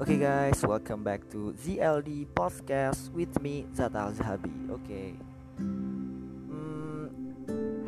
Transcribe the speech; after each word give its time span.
Oke 0.00 0.16
okay 0.16 0.24
guys, 0.24 0.56
welcome 0.64 1.04
back 1.04 1.28
to 1.28 1.52
ZLD 1.60 2.32
Podcast 2.32 3.12
with 3.12 3.36
me 3.44 3.68
Zata 3.68 4.08
Zahabi. 4.16 4.72
Oke, 4.72 4.80
okay. 4.80 5.08
hmm, 5.60 7.04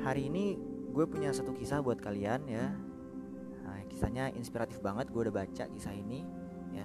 hari 0.05 0.29
ini 0.29 0.61
gue 0.93 1.09
punya 1.09 1.33
satu 1.33 1.57
kisah 1.57 1.81
buat 1.81 2.05
kalian 2.05 2.45
ya. 2.45 2.69
Nah, 3.65 3.81
kisahnya 3.89 4.29
inspiratif 4.37 4.85
banget. 4.85 5.09
Gue 5.09 5.25
udah 5.25 5.41
baca 5.41 5.65
kisah 5.73 5.97
ini 5.97 6.21
ya, 6.77 6.85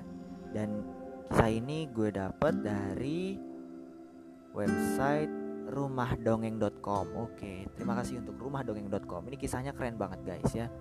dan 0.55 0.87
kisah 1.27 1.51
ini 1.51 1.91
gue 1.91 2.07
dapet 2.07 2.63
dari 2.63 3.35
website 4.55 5.27
rumahdongeng.com. 5.67 7.19
Oke, 7.19 7.35
okay, 7.35 7.57
terima 7.75 7.99
kasih 7.99 8.23
untuk 8.23 8.39
rumahdongeng.com. 8.39 9.27
Ini 9.27 9.35
kisahnya 9.35 9.75
keren 9.75 9.99
banget 9.99 10.23
guys 10.23 10.55
ya. 10.55 10.71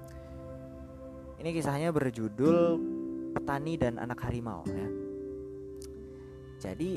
Ini 1.43 1.51
kisahnya 1.51 1.91
berjudul 1.91 2.96
Petani 3.37 3.77
dan 3.77 4.01
Anak 4.01 4.25
Harimau 4.25 4.65
ya. 4.65 4.89
Jadi 6.57 6.97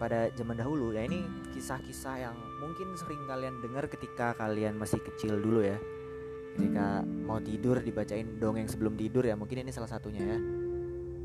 pada 0.00 0.32
zaman 0.32 0.56
dahulu 0.56 0.96
ya 0.96 1.04
ini 1.04 1.20
kisah-kisah 1.52 2.16
yang 2.24 2.36
mungkin 2.64 2.96
sering 2.96 3.20
kalian 3.28 3.60
dengar 3.60 3.84
ketika 3.92 4.32
kalian 4.40 4.80
masih 4.80 4.96
kecil 5.04 5.36
dulu 5.36 5.60
ya. 5.60 5.76
Ketika 6.56 7.04
mau 7.04 7.36
tidur 7.44 7.84
dibacain 7.84 8.40
dongeng 8.40 8.66
sebelum 8.72 8.96
tidur 8.96 9.22
ya, 9.28 9.36
mungkin 9.36 9.60
ini 9.60 9.68
salah 9.68 9.92
satunya 9.92 10.24
ya. 10.24 10.38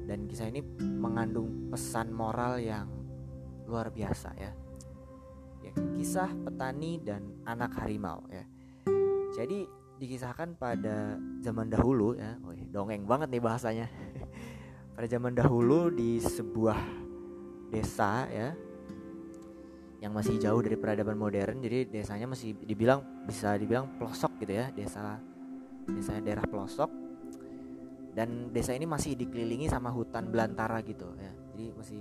Dan 0.05 0.27
kisah 0.27 0.51
ini 0.51 0.61
mengandung 0.83 1.71
pesan 1.71 2.11
moral 2.11 2.59
yang 2.59 2.91
luar 3.65 3.89
biasa 3.89 4.35
ya. 4.35 4.51
Ya, 5.63 5.73
kisah 5.97 6.29
petani 6.43 7.01
dan 7.01 7.39
anak 7.47 7.73
harimau 7.79 8.27
ya. 8.29 8.43
Jadi 9.33 9.65
dikisahkan 9.95 10.59
pada 10.59 11.15
zaman 11.39 11.71
dahulu 11.71 12.19
ya, 12.19 12.35
Wih, 12.43 12.67
dongeng 12.69 13.07
banget 13.07 13.31
nih 13.31 13.41
bahasanya. 13.41 13.87
Pada 14.95 15.07
zaman 15.11 15.35
dahulu 15.35 15.91
di 15.91 16.23
sebuah 16.23 16.79
desa 17.69 18.25
ya 18.31 18.55
yang 19.99 20.15
masih 20.15 20.39
jauh 20.39 20.63
dari 20.63 20.79
peradaban 20.79 21.19
modern 21.19 21.59
jadi 21.59 21.83
desanya 21.87 22.31
masih 22.31 22.55
dibilang 22.63 23.27
bisa 23.27 23.59
dibilang 23.59 23.99
pelosok 23.99 24.39
gitu 24.39 24.53
ya 24.55 24.71
desa 24.71 25.19
desa 25.89 26.17
daerah 26.17 26.45
pelosok. 26.45 26.89
Dan 28.15 28.49
desa 28.55 28.71
ini 28.71 28.87
masih 28.87 29.19
dikelilingi 29.19 29.67
sama 29.67 29.91
hutan 29.91 30.31
belantara 30.31 30.79
gitu 30.87 31.11
ya. 31.19 31.31
Jadi 31.51 31.65
masih 31.75 31.99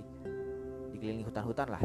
dikelilingi 0.95 1.27
hutan-hutan 1.27 1.67
lah. 1.67 1.83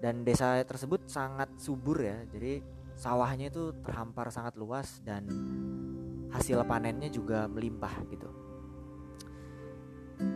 Dan 0.00 0.24
desa 0.24 0.56
tersebut 0.64 1.04
sangat 1.04 1.52
subur 1.60 2.00
ya. 2.00 2.24
Jadi 2.32 2.64
sawahnya 2.96 3.52
itu 3.52 3.76
terhampar 3.84 4.32
sangat 4.32 4.56
luas 4.56 5.04
dan 5.04 5.28
hasil 6.32 6.64
panennya 6.64 7.12
juga 7.12 7.44
melimpah 7.44 8.08
gitu. 8.08 8.28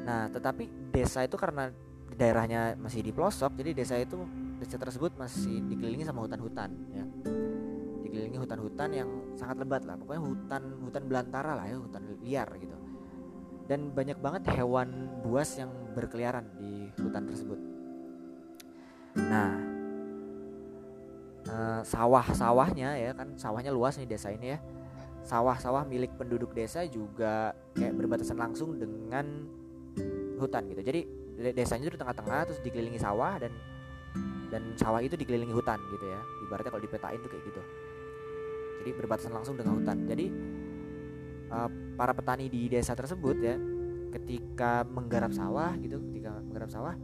Nah, 0.04 0.28
tetapi 0.32 0.92
desa 0.92 1.24
itu 1.24 1.36
karena 1.36 1.68
daerahnya 2.14 2.78
masih 2.78 3.02
di 3.02 3.10
pelosok, 3.10 3.58
jadi 3.58 3.70
desa 3.74 3.98
itu 3.98 4.22
desa 4.60 4.78
tersebut 4.78 5.18
masih 5.18 5.60
dikelilingi 5.66 6.06
sama 6.06 6.24
hutan-hutan 6.24 6.70
ya. 6.94 7.04
Dikelilingi 8.04 8.38
hutan-hutan 8.38 8.90
yang 8.94 9.10
sangat 9.34 9.60
lebat 9.60 9.82
lah, 9.84 9.98
pokoknya 9.98 10.22
hutan 10.22 10.62
hutan 10.84 11.02
belantara 11.08 11.52
lah 11.58 11.66
ya, 11.68 11.76
hutan 11.80 12.02
liar 12.22 12.48
gitu. 12.56 12.76
Dan 13.64 13.96
banyak 13.96 14.20
banget 14.20 14.44
hewan 14.60 15.20
buas 15.24 15.56
yang 15.56 15.72
berkeliaran 15.96 16.44
di 16.60 16.92
hutan 17.00 17.24
tersebut. 17.24 17.60
Nah, 19.14 19.56
uh, 21.48 21.80
sawah-sawahnya 21.84 22.98
ya 22.98 23.10
kan 23.16 23.36
sawahnya 23.36 23.72
luas 23.72 23.96
nih 23.96 24.08
desa 24.08 24.32
ini 24.32 24.56
ya 24.56 24.58
sawah-sawah 25.24 25.88
milik 25.88 26.12
penduduk 26.20 26.52
desa 26.52 26.84
juga 26.84 27.56
kayak 27.72 27.96
berbatasan 27.96 28.36
langsung 28.36 28.76
dengan 28.76 29.48
hutan 30.44 30.62
gitu. 30.70 30.82
Jadi 30.84 31.00
desanya 31.56 31.88
itu 31.88 31.94
di 31.96 32.00
tengah-tengah 32.00 32.40
terus 32.46 32.60
dikelilingi 32.62 33.00
sawah 33.00 33.40
dan 33.40 33.52
dan 34.52 34.62
sawah 34.78 35.02
itu 35.02 35.18
dikelilingi 35.18 35.54
hutan 35.56 35.80
gitu 35.90 36.06
ya. 36.06 36.20
Ibaratnya 36.46 36.70
kalau 36.70 36.84
dipetain 36.84 37.18
tuh 37.18 37.30
kayak 37.32 37.44
gitu. 37.48 37.62
Jadi 38.84 38.90
berbatasan 38.94 39.32
langsung 39.32 39.56
dengan 39.56 39.80
hutan. 39.80 40.04
Jadi 40.06 40.26
uh, 41.50 41.68
para 41.98 42.12
petani 42.12 42.46
di 42.52 42.68
desa 42.70 42.92
tersebut 42.92 43.36
ya 43.40 43.56
ketika 44.14 44.86
menggarap 44.86 45.34
sawah 45.34 45.74
gitu 45.82 45.98
ketika 46.06 46.38
menggarap 46.38 46.70
sawah 46.70 46.94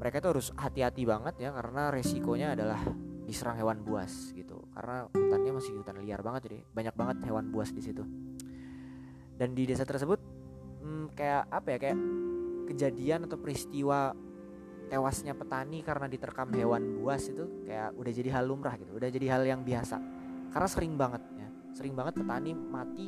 mereka 0.00 0.18
itu 0.18 0.28
harus 0.32 0.48
hati-hati 0.58 1.06
banget 1.06 1.38
ya 1.38 1.54
karena 1.54 1.92
resikonya 1.92 2.56
adalah 2.56 2.80
diserang 3.28 3.60
hewan 3.60 3.84
buas 3.84 4.32
gitu. 4.32 4.58
Karena 4.74 5.06
hutannya 5.12 5.52
masih 5.54 5.76
hutan 5.76 6.00
liar 6.00 6.24
banget 6.24 6.50
jadi 6.50 6.58
banyak 6.72 6.94
banget 6.96 7.16
hewan 7.28 7.52
buas 7.52 7.70
di 7.70 7.84
situ. 7.84 8.02
Dan 9.36 9.52
di 9.52 9.68
desa 9.68 9.84
tersebut 9.84 10.18
hmm, 10.80 11.12
kayak 11.12 11.46
apa 11.52 11.68
ya 11.76 11.78
kayak 11.78 11.98
kejadian 12.70 13.26
atau 13.26 13.36
peristiwa 13.36 14.14
tewasnya 14.90 15.38
petani 15.38 15.86
karena 15.86 16.10
diterkam 16.10 16.50
hewan 16.50 16.98
buas 16.98 17.30
itu 17.30 17.66
kayak 17.66 17.94
udah 17.94 18.12
jadi 18.14 18.30
hal 18.34 18.44
lumrah 18.50 18.74
gitu 18.78 18.94
udah 18.94 19.10
jadi 19.10 19.26
hal 19.38 19.42
yang 19.46 19.62
biasa. 19.62 19.96
Karena 20.50 20.68
sering 20.70 20.94
banget 20.98 21.22
ya 21.38 21.48
sering 21.74 21.94
banget 21.94 22.18
petani 22.18 22.50
mati 22.54 23.06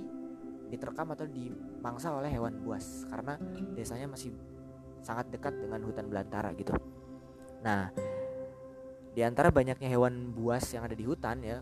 diterkam 0.71 1.11
atau 1.13 1.27
dimangsa 1.27 2.15
oleh 2.15 2.31
hewan 2.31 2.63
buas 2.63 3.05
karena 3.11 3.37
desanya 3.75 4.09
masih 4.09 4.33
sangat 5.03 5.29
dekat 5.35 5.53
dengan 5.59 5.83
hutan 5.83 6.07
belantara 6.07 6.55
gitu. 6.55 6.73
Nah 7.67 7.91
di 9.13 9.21
antara 9.21 9.53
banyaknya 9.53 9.93
hewan 9.93 10.33
buas 10.33 10.65
yang 10.73 10.89
ada 10.89 10.97
di 10.97 11.05
hutan 11.05 11.45
ya 11.45 11.61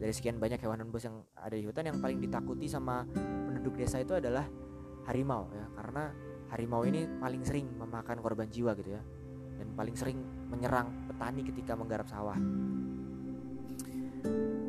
dari 0.00 0.12
sekian 0.16 0.40
banyak 0.40 0.56
hewan 0.64 0.88
buas 0.88 1.04
yang 1.04 1.20
ada 1.36 1.52
di 1.52 1.66
hutan 1.68 1.84
yang 1.92 1.98
paling 2.00 2.16
ditakuti 2.24 2.64
sama 2.64 3.04
penduduk 3.44 3.76
desa 3.76 4.00
itu 4.00 4.16
adalah 4.16 4.48
harimau 5.04 5.44
ya 5.52 5.68
karena 5.76 6.08
harimau 6.50 6.82
ini 6.82 7.06
paling 7.18 7.42
sering 7.46 7.66
memakan 7.78 8.18
korban 8.18 8.50
jiwa 8.50 8.74
gitu 8.78 8.94
ya. 8.94 9.02
Dan 9.60 9.72
paling 9.76 9.94
sering 9.94 10.18
menyerang 10.50 11.10
petani 11.10 11.46
ketika 11.46 11.76
menggarap 11.78 12.08
sawah. 12.08 12.38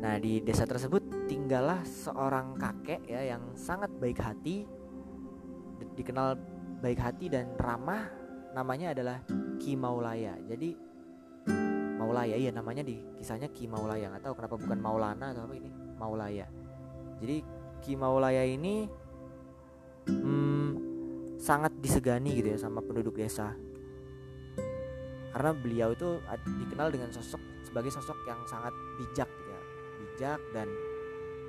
Nah 0.02 0.18
di 0.18 0.42
desa 0.42 0.66
tersebut 0.66 1.30
tinggallah 1.30 1.86
seorang 1.86 2.58
kakek 2.58 3.06
ya 3.06 3.22
yang 3.34 3.54
sangat 3.54 3.88
baik 4.02 4.18
hati 4.18 4.66
dikenal 5.94 6.34
baik 6.82 6.98
hati 6.98 7.30
dan 7.30 7.54
ramah. 7.58 8.10
Namanya 8.52 8.92
adalah 8.92 9.24
Ki 9.56 9.78
Maulaya. 9.78 10.36
Jadi 10.44 10.76
Maulaya 11.96 12.36
iya 12.36 12.52
namanya 12.52 12.84
di 12.84 13.00
kisahnya 13.16 13.48
Ki 13.48 13.64
Maulaya. 13.70 14.12
Nggak 14.12 14.28
tahu 14.28 14.34
kenapa 14.36 14.54
bukan 14.60 14.78
Maulana 14.82 15.26
atau 15.32 15.48
apa 15.48 15.54
ini? 15.56 15.70
Maulaya. 15.96 16.46
Jadi 17.22 17.36
Ki 17.80 17.94
Maulaya 17.96 18.44
ini 18.44 18.90
hmm, 20.10 20.61
sangat 21.42 21.74
disegani 21.82 22.38
gitu 22.38 22.54
ya 22.54 22.58
sama 22.62 22.78
penduduk 22.78 23.18
desa. 23.18 23.50
Karena 25.34 25.50
beliau 25.50 25.90
itu 25.90 26.22
dikenal 26.62 26.94
dengan 26.94 27.10
sosok 27.10 27.42
sebagai 27.66 27.90
sosok 27.90 28.14
yang 28.30 28.38
sangat 28.46 28.70
bijak 29.02 29.26
gitu 29.26 29.50
ya. 29.50 29.62
Bijak 29.98 30.40
dan 30.54 30.68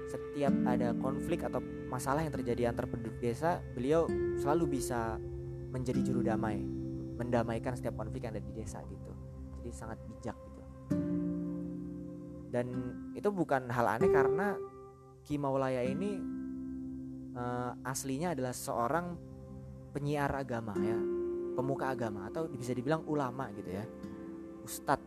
setiap 0.10 0.54
ada 0.66 0.98
konflik 0.98 1.46
atau 1.46 1.62
masalah 1.94 2.26
yang 2.26 2.34
terjadi 2.34 2.74
antar 2.74 2.90
penduduk 2.90 3.22
desa 3.22 3.62
beliau 3.78 4.10
selalu 4.42 4.82
bisa 4.82 5.22
menjadi 5.70 6.02
juru 6.02 6.26
damai 6.26 6.58
mendamaikan 7.14 7.78
setiap 7.78 7.94
konflik 7.94 8.26
yang 8.26 8.34
ada 8.34 8.42
di 8.42 8.54
desa 8.58 8.82
gitu. 8.90 9.12
Jadi 9.62 9.70
sangat 9.70 10.02
bijak 10.10 10.38
gitu. 10.50 10.62
Dan 12.50 12.66
itu 13.14 13.30
bukan 13.30 13.70
hal 13.70 13.86
aneh 13.98 14.10
karena 14.10 14.58
Ki 15.22 15.38
Maulaya 15.38 15.86
ini 15.86 16.18
uh, 17.38 17.74
aslinya 17.86 18.34
adalah 18.34 18.54
seorang 18.54 19.33
penyiar 19.94 20.34
agama 20.34 20.74
ya 20.82 20.98
pemuka 21.54 21.94
agama 21.94 22.28
atau 22.28 22.50
bisa 22.50 22.74
dibilang 22.74 23.06
ulama 23.06 23.54
gitu 23.54 23.70
ya 23.70 23.86
ustadz 24.66 25.06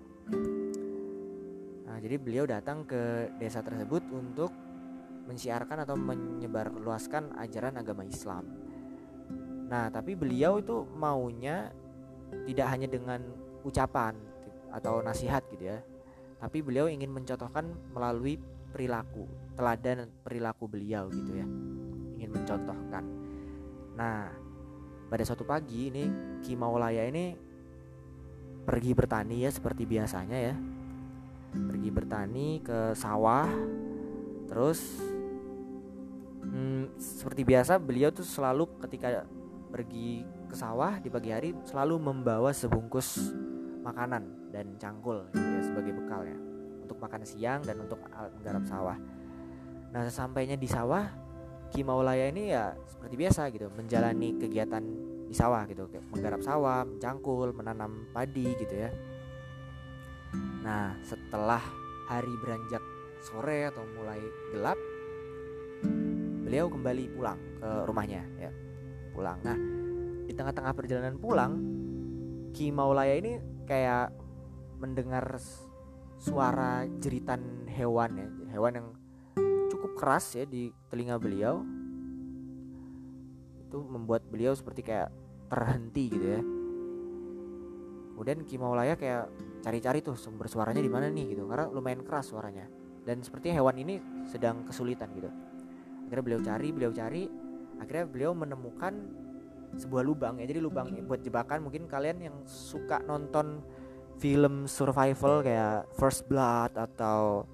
nah 1.84 1.98
jadi 1.98 2.16
beliau 2.22 2.46
datang 2.46 2.86
ke 2.86 3.34
desa 3.42 3.60
tersebut 3.66 4.06
untuk 4.14 4.54
mensiarkan 5.26 5.82
atau 5.82 5.98
menyebarluaskan 5.98 7.34
ajaran 7.42 7.74
agama 7.76 8.06
Islam. 8.06 8.46
Nah 9.66 9.90
tapi 9.90 10.14
beliau 10.14 10.62
itu 10.62 10.86
maunya 10.94 11.74
tidak 12.46 12.66
hanya 12.70 12.86
dengan 12.86 13.20
ucapan 13.66 14.14
atau 14.70 15.02
nasihat 15.02 15.42
gitu 15.50 15.70
ya 15.74 15.78
tapi 16.36 16.60
beliau 16.62 16.86
ingin 16.86 17.10
mencontohkan 17.10 17.70
melalui 17.96 18.36
perilaku 18.70 19.26
teladan 19.56 20.10
perilaku 20.20 20.68
beliau 20.70 21.10
gitu 21.10 21.32
ya 21.42 21.46
ingin 22.18 22.30
mencontohkan. 22.30 23.04
Nah 23.98 24.30
pada 25.06 25.22
suatu 25.22 25.46
pagi 25.46 25.90
ini 25.90 26.04
Ki 26.42 26.58
Maulaya 26.58 27.06
ini 27.06 27.34
pergi 28.66 28.92
bertani 28.92 29.46
ya 29.46 29.50
seperti 29.54 29.86
biasanya 29.86 30.38
ya 30.38 30.54
pergi 31.54 31.88
bertani 31.94 32.60
ke 32.60 32.92
sawah 32.98 33.46
terus 34.50 34.98
hmm, 36.42 36.98
seperti 36.98 37.46
biasa 37.46 37.78
beliau 37.78 38.10
tuh 38.10 38.26
selalu 38.26 38.66
ketika 38.82 39.22
pergi 39.70 40.26
ke 40.46 40.54
sawah 40.54 40.98
di 40.98 41.08
pagi 41.10 41.30
hari 41.30 41.50
selalu 41.66 41.98
membawa 41.98 42.50
sebungkus 42.50 43.34
makanan 43.86 44.50
dan 44.50 44.74
cangkul 44.78 45.26
gitu 45.30 45.46
ya 45.46 45.62
sebagai 45.62 45.92
bekal 45.94 46.26
ya 46.26 46.38
untuk 46.86 46.98
makan 47.02 47.22
siang 47.26 47.60
dan 47.66 47.82
untuk 47.82 47.98
menggarap 47.98 48.62
sawah. 48.62 48.98
Nah 49.90 50.06
sesampainya 50.06 50.54
di 50.54 50.70
sawah 50.70 51.06
Ki 51.72 51.82
Maulaya 51.82 52.30
ini 52.30 52.54
ya 52.54 52.72
seperti 52.86 53.14
biasa 53.18 53.50
gitu 53.52 53.68
menjalani 53.74 54.38
kegiatan 54.38 54.84
di 55.26 55.34
sawah 55.34 55.66
gitu 55.66 55.90
kayak 55.90 56.06
menggarap 56.14 56.40
sawah, 56.40 56.86
mencangkul, 56.86 57.50
menanam 57.50 58.06
padi 58.14 58.54
gitu 58.56 58.74
ya. 58.74 58.90
Nah, 60.62 60.94
setelah 61.02 61.62
hari 62.06 62.30
beranjak 62.42 62.82
sore 63.22 63.66
atau 63.66 63.82
mulai 63.98 64.22
gelap, 64.54 64.78
beliau 66.46 66.70
kembali 66.70 67.04
pulang 67.10 67.38
ke 67.58 67.70
rumahnya 67.86 68.22
ya. 68.38 68.50
Pulang. 69.10 69.38
Nah, 69.42 69.58
di 70.26 70.32
tengah-tengah 70.34 70.72
perjalanan 70.74 71.18
pulang, 71.18 71.52
Ki 72.54 72.70
Maulaya 72.70 73.18
ini 73.18 73.38
kayak 73.66 74.14
mendengar 74.78 75.38
suara 76.16 76.86
jeritan 77.02 77.66
hewan 77.66 78.10
ya, 78.14 78.28
hewan 78.54 78.72
yang 78.78 78.88
cukup 79.86 80.02
keras 80.02 80.34
ya 80.34 80.42
di 80.42 80.74
telinga 80.90 81.14
beliau. 81.14 81.62
Itu 83.62 83.86
membuat 83.86 84.26
beliau 84.26 84.50
seperti 84.50 84.82
kayak 84.82 85.14
terhenti 85.46 86.10
gitu 86.10 86.26
ya. 86.26 86.42
Kemudian 88.18 88.42
Ki 88.42 88.58
Maulaya 88.58 88.98
kayak 88.98 89.30
cari-cari 89.62 90.02
tuh 90.02 90.18
sumber 90.18 90.50
suaranya 90.50 90.82
di 90.82 90.90
mana 90.90 91.06
nih 91.06 91.38
gitu 91.38 91.46
karena 91.46 91.70
lumayan 91.70 92.02
keras 92.02 92.34
suaranya 92.34 92.66
dan 93.06 93.22
sepertinya 93.22 93.62
hewan 93.62 93.78
ini 93.82 93.98
sedang 94.26 94.62
kesulitan 94.62 95.10
gitu 95.14 95.26
akhirnya 96.06 96.22
beliau 96.22 96.40
cari 96.42 96.68
beliau 96.70 96.92
cari 96.94 97.26
akhirnya 97.82 98.06
beliau 98.06 98.30
menemukan 98.30 98.94
sebuah 99.74 100.06
lubang 100.06 100.38
ya 100.38 100.46
jadi 100.46 100.62
lubang 100.62 100.94
buat 101.10 101.18
jebakan 101.26 101.66
mungkin 101.66 101.90
kalian 101.90 102.30
yang 102.30 102.36
suka 102.46 103.02
nonton 103.10 103.58
film 104.22 104.70
survival 104.70 105.42
kayak 105.42 105.90
First 105.98 106.30
Blood 106.30 106.78
atau 106.78 107.44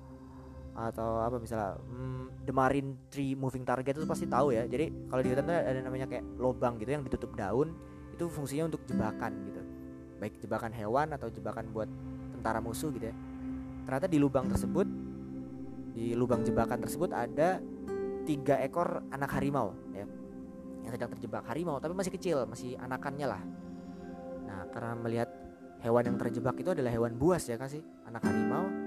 atau 0.72 1.20
apa 1.20 1.36
misalnya 1.36 1.76
hmm, 1.76 2.48
The 2.48 2.52
Marine 2.56 2.96
Tree 3.12 3.36
Moving 3.36 3.64
Target 3.64 4.00
itu 4.00 4.08
pasti 4.08 4.24
tahu 4.24 4.56
ya. 4.56 4.64
Jadi 4.64 5.08
kalau 5.08 5.20
di 5.20 5.28
hutan 5.28 5.44
tuh 5.44 5.56
ada 5.56 5.80
namanya 5.84 6.06
kayak 6.08 6.24
lubang 6.40 6.80
gitu 6.80 6.90
yang 6.96 7.04
ditutup 7.04 7.36
daun 7.36 7.76
itu 8.12 8.24
fungsinya 8.28 8.72
untuk 8.72 8.80
jebakan 8.88 9.32
gitu. 9.44 9.60
Baik 10.16 10.34
jebakan 10.40 10.72
hewan 10.72 11.12
atau 11.12 11.28
jebakan 11.28 11.68
buat 11.76 11.88
tentara 12.32 12.64
musuh 12.64 12.88
gitu 12.96 13.12
ya. 13.12 13.16
Ternyata 13.84 14.06
di 14.08 14.18
lubang 14.18 14.48
tersebut 14.48 14.88
di 15.92 16.16
lubang 16.16 16.40
jebakan 16.40 16.80
tersebut 16.80 17.12
ada 17.12 17.60
tiga 18.24 18.56
ekor 18.64 19.04
anak 19.12 19.28
harimau 19.36 19.76
ya. 19.92 20.08
Yang 20.88 20.92
sedang 20.96 21.10
terjebak 21.12 21.44
harimau 21.52 21.76
tapi 21.84 21.92
masih 21.92 22.12
kecil 22.16 22.48
masih 22.48 22.80
anakannya 22.80 23.28
lah. 23.28 23.42
Nah 24.48 24.72
karena 24.72 24.96
melihat 24.96 25.28
hewan 25.84 26.08
yang 26.08 26.16
terjebak 26.16 26.56
itu 26.56 26.72
adalah 26.72 26.88
hewan 26.88 27.12
buas 27.20 27.44
ya 27.44 27.60
kasih 27.60 27.84
anak 28.08 28.24
harimau 28.24 28.81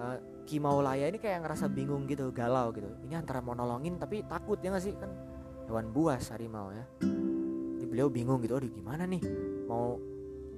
uh, 0.00 0.18
Kimaulaya 0.48 1.06
ini 1.06 1.20
kayak 1.20 1.46
ngerasa 1.46 1.70
bingung 1.70 2.08
gitu 2.10 2.32
galau 2.34 2.74
gitu. 2.74 2.90
Ini 3.06 3.22
antara 3.22 3.38
mau 3.44 3.54
nolongin 3.54 4.00
tapi 4.00 4.24
takut 4.26 4.58
ya 4.58 4.74
nggak 4.74 4.82
sih? 4.82 4.94
Kan 4.96 5.12
hewan 5.68 5.94
buas 5.94 6.32
harimau 6.34 6.74
ya. 6.74 6.84
Jadi 7.78 7.86
beliau 7.86 8.10
bingung 8.10 8.42
gitu 8.42 8.58
aduh 8.58 8.72
gimana 8.72 9.06
nih? 9.06 9.22
Mau 9.70 10.00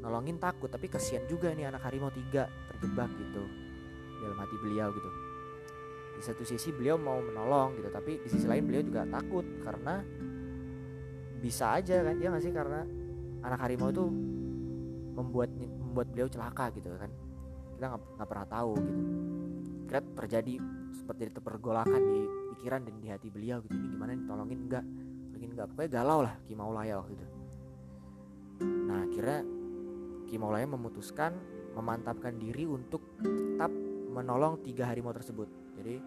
nolongin 0.01 0.41
takut 0.41 0.73
tapi 0.73 0.89
kasihan 0.89 1.27
juga 1.29 1.53
nih 1.53 1.69
anak 1.69 1.85
harimau 1.85 2.09
tiga 2.09 2.49
terjebak 2.73 3.11
gitu. 3.21 3.43
Dalam 4.23 4.39
hati 4.39 4.57
beliau 4.65 4.89
gitu. 4.97 5.11
Di 6.17 6.23
satu 6.25 6.43
sisi 6.47 6.73
beliau 6.73 6.97
mau 6.97 7.21
menolong 7.21 7.77
gitu 7.77 7.93
tapi 7.93 8.23
di 8.23 8.29
sisi 8.33 8.49
lain 8.49 8.65
beliau 8.65 8.87
juga 8.87 9.05
takut 9.05 9.45
karena 9.61 10.01
bisa 11.43 11.77
aja 11.77 12.01
kan 12.01 12.17
ya 12.17 12.33
nggak 12.33 12.45
sih? 12.49 12.55
Karena 12.55 12.81
anak 13.45 13.61
harimau 13.61 13.93
itu 13.93 14.09
membuat 15.13 15.53
membuat 15.53 16.09
beliau 16.09 16.33
celaka 16.33 16.73
gitu 16.73 16.89
kan 16.97 17.13
kita 17.83 17.99
nggak 17.99 18.31
pernah 18.31 18.47
tahu 18.47 18.73
gitu. 18.79 19.03
Kira 19.91 20.01
terjadi 20.23 20.55
seperti 20.95 21.35
itu 21.35 21.41
pergolakan 21.43 21.99
di 21.99 22.23
pikiran 22.55 22.87
dan 22.87 22.95
di 23.03 23.11
hati 23.11 23.27
beliau 23.27 23.59
gitu. 23.67 23.75
Ini 23.75 23.91
gimana 23.91 24.15
nih 24.15 24.23
tolongin 24.31 24.59
enggak 24.71 24.85
tolongin 25.35 25.51
enggak 25.51 25.67
pokoknya 25.75 25.91
galau 25.91 26.23
lah 26.23 26.35
Kimaulaya 26.47 26.95
waktu 27.03 27.19
itu. 27.19 27.27
Nah 28.87 29.03
kira 29.11 29.43
Ki 30.31 30.39
Maulaya 30.39 30.71
memutuskan 30.71 31.35
memantapkan 31.75 32.39
diri 32.39 32.71
untuk 32.71 33.03
tetap 33.19 33.75
menolong 34.15 34.63
tiga 34.63 34.87
harimau 34.87 35.11
tersebut. 35.11 35.51
Jadi 35.75 35.99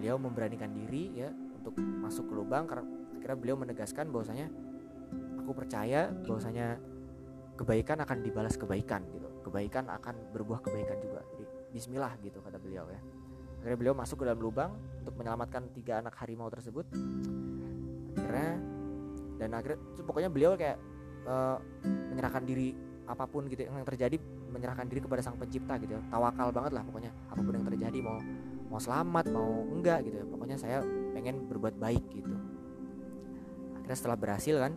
beliau 0.00 0.16
memberanikan 0.16 0.72
diri 0.72 1.20
ya 1.20 1.28
untuk 1.28 1.76
masuk 1.76 2.32
ke 2.32 2.34
lubang. 2.34 2.64
Karena 2.64 2.88
akhirnya 3.20 3.36
beliau 3.36 3.56
menegaskan 3.60 4.08
bahwasanya 4.08 4.48
aku 5.36 5.52
percaya 5.52 6.08
bahwasanya 6.24 6.80
kebaikan 7.60 8.00
akan 8.00 8.24
dibalas 8.24 8.56
kebaikan 8.56 9.04
gitu. 9.12 9.21
Kebaikan 9.42 9.90
akan 9.90 10.32
berbuah 10.32 10.62
kebaikan 10.62 10.98
juga. 11.02 11.20
Jadi 11.34 11.44
bismillah 11.74 12.14
gitu 12.22 12.38
kata 12.38 12.56
beliau 12.62 12.86
ya. 12.88 13.00
Akhirnya 13.62 13.78
beliau 13.78 13.94
masuk 13.94 14.22
ke 14.22 14.24
dalam 14.26 14.40
lubang 14.42 14.70
untuk 15.02 15.14
menyelamatkan 15.18 15.70
tiga 15.74 16.02
anak 16.02 16.14
harimau 16.18 16.50
tersebut. 16.50 16.86
Akhirnya 18.18 18.58
dan 19.42 19.48
akhirnya 19.58 19.78
pokoknya 20.06 20.30
beliau 20.30 20.54
kayak 20.54 20.78
uh, 21.26 21.58
menyerahkan 22.14 22.46
diri 22.46 22.74
apa 23.02 23.26
pun 23.26 23.50
gitu 23.50 23.66
yang 23.66 23.82
terjadi 23.82 24.16
menyerahkan 24.52 24.86
diri 24.86 25.02
kepada 25.02 25.20
sang 25.24 25.34
pencipta 25.34 25.74
gitu 25.82 25.98
ya. 25.98 26.02
tawakal 26.06 26.54
banget 26.54 26.72
lah 26.78 26.82
pokoknya 26.86 27.10
apa 27.26 27.40
pun 27.42 27.52
yang 27.58 27.66
terjadi 27.66 27.98
mau 27.98 28.18
mau 28.70 28.80
selamat 28.80 29.24
mau 29.34 29.50
enggak 29.74 30.06
gitu 30.06 30.22
ya 30.22 30.26
pokoknya 30.28 30.56
saya 30.56 30.78
pengen 31.12 31.50
berbuat 31.50 31.76
baik 31.82 32.04
gitu 32.14 32.30
akhirnya 33.76 33.96
setelah 33.98 34.16
berhasil 34.16 34.54
kan 34.62 34.72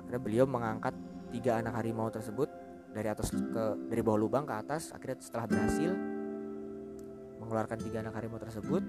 akhirnya 0.00 0.20
beliau 0.22 0.44
mengangkat 0.48 0.96
tiga 1.30 1.60
anak 1.60 1.76
harimau 1.76 2.08
tersebut 2.08 2.48
dari 2.96 3.12
atas 3.12 3.28
ke 3.28 3.64
dari 3.92 4.00
bawah 4.00 4.16
lubang 4.16 4.48
ke 4.48 4.54
atas 4.56 4.96
akhirnya 4.96 5.20
setelah 5.20 5.44
berhasil 5.44 5.92
mengeluarkan 7.44 7.78
tiga 7.84 8.00
anak 8.00 8.16
harimau 8.16 8.40
tersebut 8.40 8.82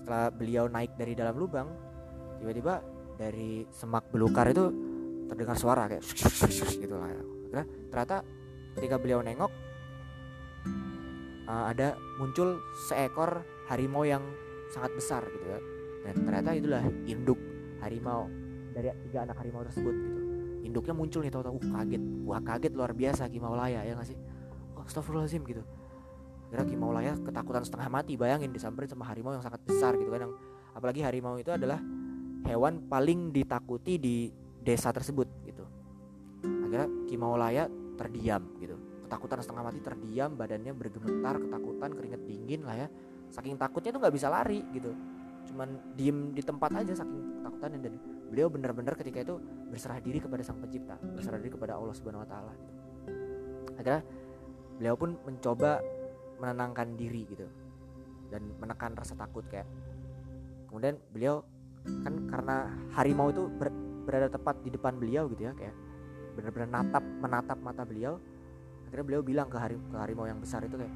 setelah 0.00 0.32
beliau 0.32 0.64
naik 0.72 0.96
dari 0.96 1.12
dalam 1.12 1.36
lubang 1.36 1.68
tiba-tiba 2.40 2.80
dari 3.20 3.68
semak 3.68 4.08
belukar 4.08 4.48
itu 4.48 4.72
terdengar 5.28 5.56
suara 5.60 5.84
kayak 5.92 6.02
gitu 6.80 6.96
lah 6.96 7.12
ya 7.12 7.22
Nah, 7.52 7.64
ternyata 7.92 8.24
ketika 8.74 8.96
beliau 8.96 9.20
nengok 9.20 9.52
uh, 11.44 11.64
ada 11.68 11.94
muncul 12.16 12.56
seekor 12.88 13.44
harimau 13.68 14.08
yang 14.08 14.24
sangat 14.72 14.96
besar 14.96 15.22
gitu 15.28 15.46
ya. 15.46 15.60
Dan 16.02 16.14
ternyata 16.26 16.50
itulah 16.56 16.82
induk 17.04 17.38
harimau 17.84 18.26
dari 18.72 18.88
tiga 19.06 19.28
anak 19.28 19.36
harimau 19.38 19.62
tersebut 19.68 19.94
gitu. 19.94 20.21
Induknya 20.72 20.96
muncul 20.96 21.20
nih 21.20 21.28
tahu-tahu 21.28 21.60
uh, 21.60 21.72
kaget. 21.76 22.02
Wah, 22.24 22.40
kaget 22.40 22.72
luar 22.72 22.96
biasa 22.96 23.28
Kimaulaya 23.28 23.84
ya 23.84 23.92
nggak 23.92 24.08
sih? 24.08 24.16
Oh, 24.72 24.80
astagfirullahaladzim 24.88 25.44
gitu. 25.44 25.60
Kira 26.48 26.64
Kimaulaya 26.64 27.12
ketakutan 27.20 27.60
setengah 27.60 27.92
mati 27.92 28.16
bayangin 28.16 28.48
disamperin 28.56 28.88
sama 28.88 29.04
harimau 29.04 29.36
yang 29.36 29.44
sangat 29.44 29.60
besar 29.68 29.92
gitu 30.00 30.08
kan 30.08 30.24
yang 30.28 30.32
apalagi 30.72 31.04
harimau 31.04 31.36
itu 31.36 31.52
adalah 31.52 31.76
hewan 32.48 32.88
paling 32.88 33.30
ditakuti 33.30 34.00
di 34.00 34.32
desa 34.62 34.90
tersebut 34.94 35.28
gitu 35.44 35.64
akhirnya 36.42 36.88
Kimaulaya 37.06 37.64
terdiam 37.98 38.42
gitu 38.58 38.76
ketakutan 39.06 39.44
setengah 39.44 39.64
mati 39.68 39.80
terdiam 39.84 40.30
badannya 40.34 40.72
bergemetar 40.72 41.36
ketakutan 41.38 41.90
keringet 41.92 42.22
dingin 42.24 42.60
lah 42.64 42.86
ya 42.86 42.88
saking 43.28 43.56
takutnya 43.60 43.92
tuh 43.92 44.00
nggak 44.00 44.14
bisa 44.14 44.28
lari 44.32 44.64
gitu 44.72 44.90
cuman 45.52 45.68
diem 45.98 46.32
di 46.32 46.42
tempat 46.42 46.70
aja 46.80 46.92
saking 47.04 47.42
ketakutannya 47.42 47.78
dan 47.82 47.94
beliau 48.32 48.48
benar-benar 48.48 48.96
ketika 48.96 49.20
itu 49.20 49.36
berserah 49.68 50.00
diri 50.00 50.16
kepada 50.16 50.40
sang 50.40 50.56
pencipta 50.56 50.96
berserah 50.96 51.36
diri 51.36 51.52
kepada 51.52 51.76
Allah 51.76 51.92
subhanahu 51.92 52.24
wa 52.24 52.28
taala. 52.32 52.54
Akhirnya 53.76 54.00
beliau 54.80 54.96
pun 54.96 55.20
mencoba 55.28 55.84
menenangkan 56.40 56.96
diri 56.96 57.28
gitu 57.28 57.44
dan 58.32 58.48
menekan 58.56 58.96
rasa 58.96 59.12
takut 59.12 59.44
kayak 59.52 59.68
kemudian 60.72 60.96
beliau 61.12 61.44
kan 62.00 62.14
karena 62.32 62.72
harimau 62.96 63.28
itu 63.28 63.52
ber, 63.60 63.68
berada 64.08 64.32
tepat 64.32 64.64
di 64.64 64.72
depan 64.72 64.96
beliau 64.96 65.28
gitu 65.28 65.46
ya 65.46 65.52
kayak 65.52 65.76
benar-benar 66.32 66.68
natap 66.80 67.04
menatap 67.20 67.58
mata 67.60 67.84
beliau. 67.84 68.16
Akhirnya 68.88 69.04
beliau 69.08 69.22
bilang 69.24 69.48
ke, 69.48 69.56
harim, 69.56 69.80
ke 69.88 69.96
harimau 69.96 70.24
yang 70.28 70.40
besar 70.40 70.64
itu 70.64 70.76
kayak 70.76 70.92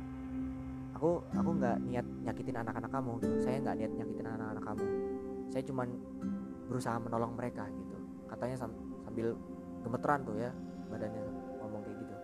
aku 0.96 1.20
aku 1.36 1.50
nggak 1.60 1.76
niat 1.84 2.06
nyakitin 2.24 2.56
anak-anak 2.64 2.90
kamu 2.92 3.12
gitu. 3.20 3.34
Saya 3.44 3.56
nggak 3.60 3.76
niat 3.76 3.92
nyakitin 3.92 4.26
anak-anak 4.26 4.64
kamu. 4.64 4.84
Saya 5.52 5.62
cuman 5.68 5.88
berusaha 6.66 6.96
menolong 6.98 7.32
mereka 7.34 7.66
gitu. 7.70 7.96
Katanya 8.26 8.56
sam 8.58 8.72
sambil 9.06 9.38
gemeteran 9.86 10.20
tuh 10.26 10.36
ya 10.38 10.50
badannya 10.90 11.22
ngomong 11.62 11.80
kayak 11.86 11.96
gitu. 12.02 12.14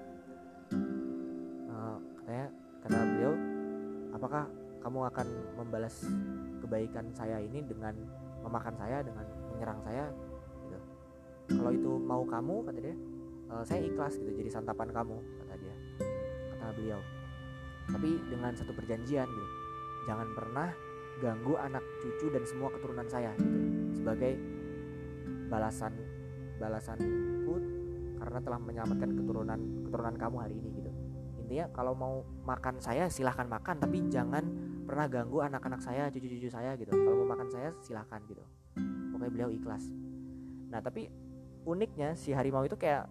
Uh, 1.70 1.96
katanya 2.22 2.46
kata 2.82 2.98
beliau 3.06 3.32
apakah 4.12 4.42
kamu 4.82 4.98
akan 5.14 5.26
membalas 5.62 5.96
kebaikan 6.58 7.06
saya 7.14 7.38
ini 7.38 7.62
dengan 7.62 7.94
memakan 8.42 8.74
saya 8.74 8.98
dengan 9.06 9.26
menyerang 9.54 9.78
saya? 9.86 10.10
Kalau 11.50 11.72
itu 11.74 11.92
mau 12.00 12.22
kamu 12.24 12.54
kata 12.64 12.78
dia 12.80 12.96
e, 13.50 13.54
saya 13.66 13.80
ikhlas 13.84 14.16
gitu 14.16 14.30
jadi 14.40 14.50
santapan 14.50 14.88
kamu 14.94 15.16
kata 15.44 15.54
dia 15.60 15.74
kata 16.56 16.64
beliau. 16.78 17.00
Tapi 17.92 18.10
dengan 18.30 18.52
satu 18.56 18.72
perjanjian 18.72 19.26
gitu 19.26 19.48
jangan 20.08 20.28
pernah 20.34 20.68
ganggu 21.20 21.54
anak 21.60 21.84
cucu 22.02 22.26
dan 22.32 22.42
semua 22.42 22.72
keturunan 22.74 23.06
saya 23.06 23.30
gitu 23.38 23.71
sebagai 24.02 24.34
balasan 25.46 25.94
balasanku 26.58 27.54
karena 28.18 28.38
telah 28.42 28.58
menyelamatkan 28.58 29.10
keturunan 29.14 29.60
keturunan 29.86 30.14
kamu 30.18 30.36
hari 30.42 30.54
ini 30.58 30.68
gitu. 30.74 30.90
Intinya 31.38 31.66
kalau 31.70 31.94
mau 31.94 32.26
makan 32.42 32.82
saya 32.82 33.06
silahkan 33.06 33.46
makan 33.46 33.78
tapi 33.78 34.02
jangan 34.10 34.42
pernah 34.82 35.06
ganggu 35.06 35.38
anak-anak 35.46 35.78
saya 35.78 36.10
cucu-cucu 36.10 36.50
saya 36.50 36.74
gitu. 36.74 36.90
Kalau 36.90 37.22
mau 37.22 37.38
makan 37.38 37.46
saya 37.46 37.70
silakan 37.78 38.26
gitu. 38.26 38.42
Pokoknya 39.14 39.30
beliau 39.30 39.50
ikhlas. 39.54 39.86
Nah 40.70 40.82
tapi 40.82 41.06
uniknya 41.62 42.18
si 42.18 42.34
harimau 42.34 42.66
itu 42.66 42.74
kayak 42.74 43.06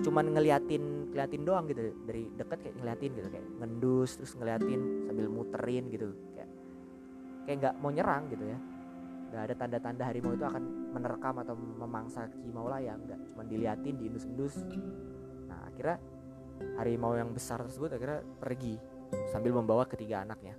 cuman 0.00 0.32
ngeliatin 0.32 1.12
ngeliatin 1.12 1.42
doang 1.44 1.68
gitu. 1.68 1.92
Dari 2.08 2.32
deket 2.40 2.58
kayak 2.60 2.76
ngeliatin 2.80 3.10
gitu. 3.20 3.28
Kayak 3.28 3.46
ngendus 3.60 4.10
terus 4.16 4.32
ngeliatin 4.36 4.80
sambil 5.08 5.28
muterin 5.28 5.84
gitu. 5.92 6.08
Kayak 6.36 6.48
kayak 7.48 7.56
nggak 7.60 7.74
mau 7.80 7.92
nyerang 7.92 8.32
gitu 8.32 8.48
ya 8.48 8.60
nggak 9.32 9.48
ada 9.48 9.54
tanda-tanda 9.56 10.04
harimau 10.04 10.36
itu 10.36 10.44
akan 10.44 10.92
menerkam 10.92 11.40
atau 11.40 11.56
memangsa 11.56 12.28
Kimaulaya 12.44 12.92
nggak. 13.00 13.32
Cuman 13.32 13.48
diliatin 13.48 13.96
diindus-indus 13.96 14.60
nah 15.48 15.72
akhirnya 15.72 15.96
harimau 16.76 17.16
yang 17.16 17.32
besar 17.32 17.64
tersebut 17.64 17.96
akhirnya 17.96 18.20
pergi 18.36 18.76
sambil 19.32 19.56
membawa 19.56 19.88
ketiga 19.88 20.20
anaknya. 20.20 20.52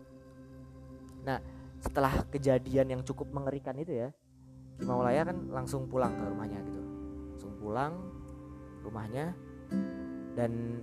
Nah 1.21 1.37
setelah 1.77 2.25
kejadian 2.33 2.97
yang 2.97 3.01
cukup 3.05 3.29
mengerikan 3.29 3.77
itu 3.77 3.93
ya 3.93 4.09
Kimaulaya 4.81 5.21
kan 5.21 5.37
langsung 5.53 5.85
pulang 5.85 6.17
ke 6.17 6.23
rumahnya 6.25 6.59
gitu. 6.65 6.81
Langsung 7.37 7.53
pulang 7.61 7.93
rumahnya 8.81 9.37
dan 10.33 10.81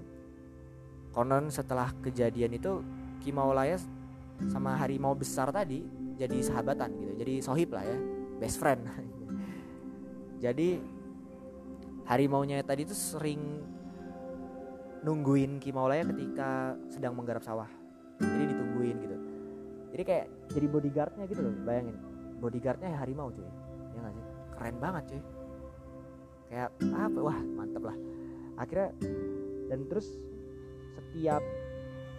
konon 1.10 1.50
setelah 1.50 1.90
kejadian 2.06 2.54
itu 2.54 2.86
Kimaulaya 3.18 3.76
sama 4.48 4.78
harimau 4.78 5.12
besar 5.12 5.50
tadi 5.50 5.84
jadi 6.20 6.36
sahabatan 6.44 6.92
gitu 7.00 7.12
jadi 7.16 7.34
sohib 7.40 7.72
lah 7.72 7.84
ya 7.84 7.96
best 8.40 8.56
friend. 8.56 8.80
Jadi 10.44 10.80
harimaunya 12.08 12.64
tadi 12.64 12.88
tuh 12.88 12.96
sering 12.96 13.60
nungguin 15.04 15.60
Kimaulaya 15.60 16.08
ketika 16.08 16.72
sedang 16.88 17.12
menggarap 17.12 17.44
sawah. 17.44 17.68
Jadi 18.16 18.48
ditungguin 18.48 18.96
gitu. 19.04 19.16
Jadi 19.92 20.02
kayak 20.08 20.26
jadi 20.48 20.66
bodyguardnya 20.72 21.24
gitu 21.28 21.44
loh 21.44 21.54
bayangin. 21.68 21.96
Bodyguardnya 22.40 22.96
harimau 22.96 23.28
cuy 23.28 23.44
ya 23.92 24.00
gak 24.00 24.14
sih? 24.16 24.24
Keren 24.56 24.76
banget 24.80 25.04
cuy. 25.12 25.22
Kayak 26.48 26.68
apa? 26.96 27.18
Wah 27.20 27.38
mantep 27.44 27.82
lah. 27.84 27.96
Akhirnya 28.56 28.96
dan 29.68 29.80
terus 29.92 30.08
setiap 30.96 31.44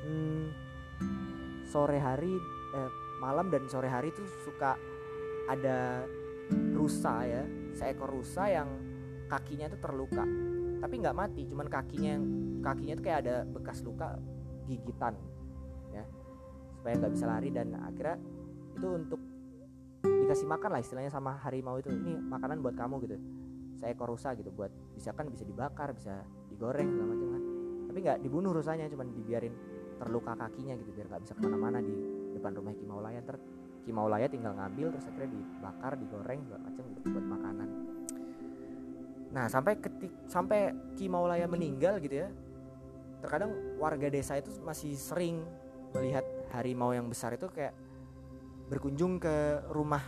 hmm, 0.05 0.46
sore 1.65 1.98
hari 1.98 2.38
eh, 2.77 2.91
malam 3.22 3.54
dan 3.54 3.70
sore 3.70 3.86
hari 3.86 4.10
tuh 4.10 4.25
suka 4.42 4.74
ada 5.46 6.10
rusa 6.74 7.22
ya 7.24 7.46
seekor 7.78 8.10
rusa 8.10 8.50
yang 8.50 8.68
kakinya 9.30 9.70
tuh 9.70 9.80
terluka. 9.80 10.25
Tapi 10.82 10.94
nggak 10.98 11.16
mati 11.16 11.46
cuman 11.46 11.70
kakinya 11.70 12.18
yang 12.18 12.25
kakinya 12.66 12.94
tuh 12.98 13.04
kayak 13.06 13.20
ada 13.24 13.36
bekas 13.46 13.86
luka 13.86 14.18
gigitan 14.66 15.13
ya. 15.94 16.04
Supaya 16.82 16.98
nggak 16.98 17.13
bisa 17.13 17.25
lari 17.30 17.50
dan 17.54 17.78
akhirnya 17.78 18.18
itu 18.74 18.88
untuk 18.90 19.22
dikasih 20.01 20.50
makan 20.50 20.70
lah 20.74 20.82
istilahnya 20.82 21.13
sama 21.13 21.38
harimau 21.46 21.78
itu. 21.78 21.94
Ini 21.94 22.18
makanan 22.18 22.60
buat 22.66 22.74
kamu 22.74 22.96
gitu 23.06 23.18
seekor 23.78 24.10
rusa 24.10 24.34
gitu 24.38 24.50
buat 24.54 24.70
bisa 24.94 25.13
kan 25.13 25.30
bisa 25.30 25.42
dibakar 25.42 25.94
bisa 25.94 26.25
digoreng 26.50 26.90
segala 26.90 27.08
macam 27.13 27.28
kan. 27.38 27.44
Tapi 27.94 27.98
nggak 28.01 28.20
dibunuh 28.25 28.51
rusanya 28.51 28.90
cuman 28.90 29.13
dibiarin 29.13 29.54
terluka 30.01 30.34
kakinya 30.34 30.74
gitu 30.82 30.90
biar 30.98 31.08
nggak 31.13 31.22
bisa 31.30 31.34
ke 31.38 31.42
mana-mana 31.46 31.78
di 31.78 31.94
depan 32.41 32.57
rumah 32.57 32.74
Kimaulaya 32.74 33.21
ter 33.21 33.38
Kimaulaya 33.86 34.25
tinggal 34.25 34.57
ngambil 34.57 34.93
terus 34.93 35.05
akhirnya 35.10 35.29
dibakar 35.38 35.93
digoreng 35.98 36.41
segala 36.45 36.62
macam 36.65 36.83
gitu 36.89 37.07
buat 37.10 37.27
makanan. 37.38 37.69
Nah 39.31 39.45
sampai 39.45 39.74
ketik 39.77 40.13
sampai 40.25 40.74
Kimaulaya 40.98 41.45
meninggal 41.45 42.01
gitu 42.01 42.25
ya 42.25 42.29
terkadang 43.21 43.53
warga 43.77 44.10
desa 44.10 44.41
itu 44.41 44.50
masih 44.65 44.98
sering 44.98 45.45
melihat 45.93 46.25
harimau 46.53 46.89
yang 46.93 47.05
besar 47.05 47.38
itu 47.38 47.45
kayak 47.50 47.77
berkunjung 48.69 49.21
ke 49.21 49.62
rumah 49.69 50.01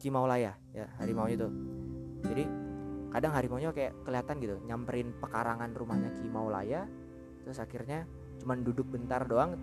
Kimaulaya 0.00 0.56
ya 0.72 0.88
harimau 1.00 1.28
itu. 1.28 1.48
Jadi 2.24 2.44
kadang 3.10 3.32
harimaunya 3.34 3.70
kayak 3.74 3.92
kelihatan 4.06 4.36
gitu 4.38 4.56
nyamperin 4.64 5.12
pekarangan 5.18 5.70
rumahnya 5.74 6.14
Ki 6.14 6.30
Maulaya 6.30 6.86
terus 7.42 7.58
akhirnya 7.58 8.06
cuman 8.40 8.64
duduk 8.64 8.88
bentar 8.88 9.22
doang 9.28 9.54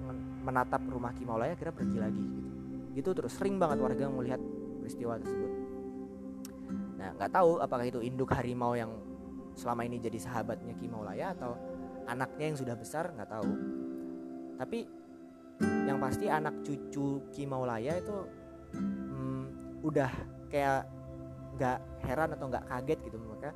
menatap 0.46 0.80
rumah 0.88 1.12
Ki 1.18 1.26
Maulaya 1.26 1.58
kira 1.58 1.74
pergi 1.74 1.98
lagi 1.98 2.22
gitu. 2.22 2.50
Gitu 2.94 3.10
terus 3.14 3.34
sering 3.34 3.58
banget 3.58 3.82
warga 3.82 4.06
melihat 4.08 4.42
peristiwa 4.80 5.18
tersebut. 5.18 5.52
Nah 6.98 7.10
nggak 7.18 7.32
tahu 7.34 7.60
apakah 7.60 7.86
itu 7.86 8.00
induk 8.06 8.32
harimau 8.32 8.78
yang 8.78 8.94
selama 9.58 9.84
ini 9.84 9.98
jadi 9.98 10.22
sahabatnya 10.22 10.78
Ki 10.78 10.88
Maulaya 10.88 11.34
atau 11.34 11.58
anaknya 12.08 12.46
yang 12.54 12.58
sudah 12.58 12.76
besar 12.78 13.12
nggak 13.12 13.30
tahu. 13.30 13.52
Tapi 14.58 14.80
yang 15.90 15.98
pasti 15.98 16.30
anak 16.30 16.62
cucu 16.62 17.26
Ki 17.34 17.44
Maulaya 17.50 17.98
itu 17.98 18.16
hmm, 18.78 19.44
udah 19.82 20.12
kayak 20.48 20.86
nggak 21.58 21.80
heran 22.06 22.30
atau 22.38 22.46
nggak 22.54 22.66
kaget 22.70 23.00
gitu 23.10 23.18
mereka 23.18 23.50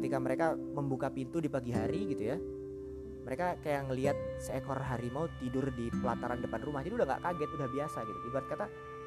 ketika 0.00 0.16
mereka 0.16 0.46
membuka 0.56 1.06
pintu 1.12 1.38
di 1.38 1.46
pagi 1.46 1.70
hari 1.70 2.10
gitu 2.10 2.34
ya 2.34 2.36
mereka 3.24 3.56
kayak 3.60 3.90
ngelihat 3.90 4.16
seekor 4.40 4.80
harimau 4.80 5.28
tidur 5.38 5.68
di 5.74 5.92
pelataran 5.92 6.40
depan 6.40 6.60
rumah. 6.64 6.80
Jadi 6.80 6.94
udah 6.96 7.06
nggak 7.06 7.22
kaget 7.22 7.50
udah 7.56 7.68
biasa 7.68 7.98
gitu. 8.04 8.18
Ibarat 8.32 8.46
kata 8.48 8.66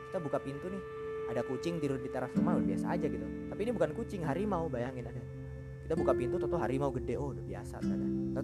kita 0.09 0.17
buka 0.21 0.37
pintu 0.41 0.65
nih 0.69 0.83
ada 1.33 1.41
kucing 1.47 1.79
tidur 1.79 1.97
di 1.97 2.09
teras 2.11 2.31
rumah 2.35 2.59
udah 2.59 2.67
biasa 2.67 2.85
aja 2.93 3.05
gitu. 3.09 3.25
Tapi 3.49 3.59
ini 3.65 3.71
bukan 3.73 3.91
kucing 3.97 4.21
harimau 4.23 4.69
bayangin 4.69 5.05
ada. 5.09 5.23
Kita 5.83 5.93
buka 5.99 6.13
pintu 6.15 6.35
toto 6.39 6.55
harimau 6.55 6.89
gede 6.95 7.19
oh 7.19 7.35
udah 7.35 7.43
biasa 7.43 7.83
ada 7.83 7.95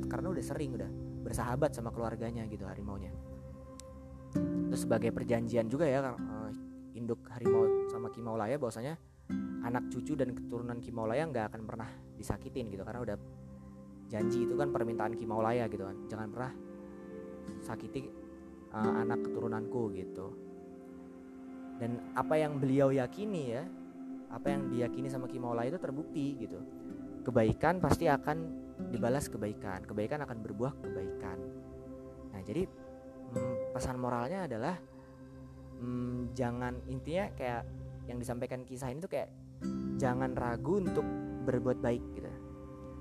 karena 0.06 0.28
udah 0.30 0.44
sering 0.44 0.76
udah 0.76 0.90
bersahabat 1.24 1.72
sama 1.74 1.90
keluarganya 1.96 2.44
gitu 2.50 2.68
harimaunya. 2.68 3.14
Terus 4.70 4.86
sebagai 4.86 5.10
perjanjian 5.10 5.66
juga 5.66 5.88
ya 5.88 6.14
eh, 6.14 6.52
induk 7.00 7.26
harimau 7.32 7.90
sama 7.90 8.12
kimaulaya 8.12 8.60
bahwasanya 8.60 9.00
anak 9.64 9.92
cucu 9.94 10.18
dan 10.18 10.34
keturunan 10.34 10.82
Kimaulaya 10.82 11.28
nggak 11.30 11.54
akan 11.54 11.62
pernah 11.68 11.90
disakitin 12.18 12.74
gitu 12.74 12.82
karena 12.82 13.02
udah 13.06 13.18
janji 14.10 14.50
itu 14.50 14.58
kan 14.58 14.74
permintaan 14.74 15.13
Kimaulaya 15.13 15.70
gitu 15.70 15.86
kan. 15.86 15.98
Jangan 16.10 16.28
pernah 16.34 16.51
sakiti 17.62 18.10
uh, 18.74 18.94
anak 19.06 19.30
keturunanku 19.30 19.94
gitu. 19.94 20.28
Dan 21.80 22.12
apa 22.18 22.36
yang 22.36 22.60
beliau 22.60 22.92
yakini 22.92 23.56
ya 23.56 23.63
apa 24.30 24.51
yang 24.51 24.70
diyakini 24.70 25.08
sama 25.08 25.30
Kimaulaya 25.30 25.70
itu 25.70 25.80
terbukti 25.80 26.36
gitu. 26.42 26.60
Kebaikan 27.24 27.78
pasti 27.80 28.10
akan 28.10 28.38
dibalas 28.89 29.30
kebaikan. 29.30 29.86
Kebaikan 29.86 30.25
akan 30.25 30.38
berbuah 30.42 30.74
kebaikan. 30.82 31.38
Nah 32.34 32.42
jadi 32.42 32.66
hmm, 32.66 33.78
pesan 33.78 34.01
moralnya 34.01 34.50
adalah 34.50 34.75
hmm, 35.80 36.34
jangan 36.34 36.82
intinya 36.89 37.30
kayak 37.38 37.63
yang 38.10 38.18
disampaikan 38.18 38.66
kisah 38.66 38.89
ini 38.89 39.06
tuh 39.06 39.12
kayak 39.13 39.30
jangan 40.01 40.34
ragu 40.34 40.82
untuk 40.82 41.06
berbuat 41.46 41.78
baik 41.84 42.04
gitu 42.18 42.29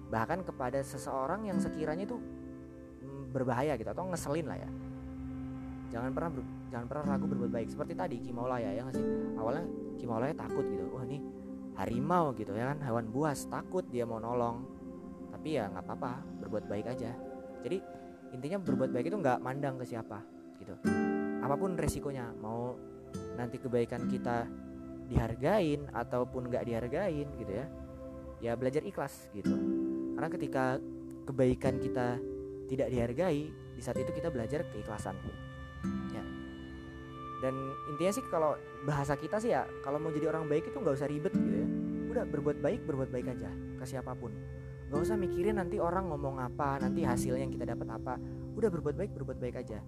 bahkan 0.08 0.40
kepada 0.40 0.80
seseorang 0.80 1.44
yang 1.48 1.60
sekiranya 1.60 2.08
itu 2.08 2.16
mm, 3.04 3.32
berbahaya 3.32 3.76
gitu 3.76 3.88
atau 3.92 4.08
ngeselin 4.08 4.46
lah 4.48 4.58
ya. 4.58 4.70
Jangan 5.88 6.10
pernah 6.12 6.30
ber, 6.32 6.42
jangan 6.68 6.86
pernah 6.88 7.04
ragu 7.16 7.26
berbuat 7.28 7.52
baik. 7.52 7.68
Seperti 7.72 7.92
tadi 7.96 8.16
Kimaulaya 8.20 8.72
ya 8.76 8.80
nggak 8.84 8.96
sih? 8.96 9.06
Awalnya 9.40 9.64
Kimaulaya 9.96 10.34
takut 10.36 10.64
gitu. 10.68 10.84
Wah 10.92 11.04
ini 11.08 11.18
harimau 11.78 12.34
gitu 12.34 12.50
ya 12.52 12.74
kan 12.74 12.78
hewan 12.82 13.06
buas 13.08 13.48
takut 13.48 13.84
dia 13.88 14.04
mau 14.04 14.20
nolong. 14.20 14.64
Tapi 15.32 15.48
ya 15.56 15.68
nggak 15.72 15.84
apa-apa 15.84 16.12
berbuat 16.44 16.64
baik 16.68 16.86
aja. 16.92 17.12
Jadi 17.64 17.78
intinya 18.36 18.58
berbuat 18.60 18.90
baik 18.92 19.08
itu 19.08 19.16
nggak 19.16 19.38
mandang 19.40 19.80
ke 19.80 19.84
siapa 19.88 20.20
gitu. 20.60 20.76
Apa 21.40 21.54
pun 21.56 21.76
resikonya 21.76 22.32
mau 22.40 22.76
nanti 23.36 23.56
kebaikan 23.56 24.04
kita 24.10 24.44
dihargain 25.08 25.88
ataupun 25.96 26.52
nggak 26.52 26.68
dihargain 26.68 27.28
gitu 27.40 27.52
ya 27.56 27.66
ya 28.38 28.52
belajar 28.54 28.84
ikhlas 28.84 29.26
gitu 29.32 29.56
karena 30.18 30.34
ketika 30.34 30.82
kebaikan 31.30 31.78
kita 31.78 32.18
tidak 32.66 32.90
dihargai 32.90 33.54
di 33.54 33.82
saat 33.86 34.02
itu 34.02 34.10
kita 34.10 34.34
belajar 34.34 34.66
keikhlasan. 34.66 35.14
Ya. 36.10 36.26
Dan 37.38 37.54
intinya 37.94 38.12
sih 38.18 38.26
kalau 38.26 38.58
bahasa 38.82 39.14
kita 39.14 39.38
sih 39.38 39.54
ya 39.54 39.62
kalau 39.86 40.02
mau 40.02 40.10
jadi 40.10 40.34
orang 40.34 40.50
baik 40.50 40.74
itu 40.74 40.82
nggak 40.82 40.98
usah 40.98 41.06
ribet 41.06 41.30
gitu 41.38 41.62
ya. 41.62 41.68
Udah 42.10 42.26
berbuat 42.26 42.58
baik 42.58 42.82
berbuat 42.82 43.14
baik 43.14 43.30
aja 43.30 43.46
ke 43.78 43.84
siapa 43.86 44.10
pun. 44.18 44.34
Nggak 44.90 45.06
usah 45.06 45.14
mikirin 45.14 45.62
nanti 45.62 45.78
orang 45.78 46.10
ngomong 46.10 46.42
apa 46.42 46.82
nanti 46.82 47.06
hasilnya 47.06 47.46
yang 47.46 47.54
kita 47.54 47.70
dapat 47.70 47.86
apa. 47.94 48.18
Udah 48.58 48.74
berbuat 48.74 48.98
baik 48.98 49.14
berbuat 49.14 49.38
baik 49.38 49.54
aja. 49.62 49.78